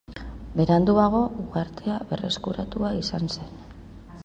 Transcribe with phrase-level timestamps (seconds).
[0.61, 3.57] Beranduago, uhartea berreskuratua izan zen.